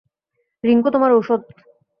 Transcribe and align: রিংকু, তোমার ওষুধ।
রিংকু, 0.63 0.89
তোমার 0.91 1.11
ওষুধ। 1.11 1.41